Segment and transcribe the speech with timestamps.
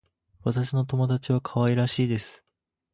[0.41, 2.43] 私の友達は可愛らしいです。